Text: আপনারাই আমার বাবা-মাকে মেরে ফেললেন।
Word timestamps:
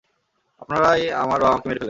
আপনারাই 0.61 1.01
আমার 1.13 1.39
বাবা-মাকে 1.39 1.67
মেরে 1.67 1.69
ফেললেন। 1.69 1.79